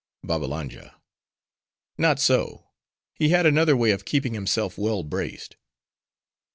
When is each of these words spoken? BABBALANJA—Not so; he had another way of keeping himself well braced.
BABBALANJA—Not 0.23 2.19
so; 2.19 2.71
he 3.13 3.29
had 3.29 3.45
another 3.45 3.77
way 3.77 3.91
of 3.91 4.03
keeping 4.03 4.33
himself 4.33 4.75
well 4.75 5.03
braced. 5.03 5.57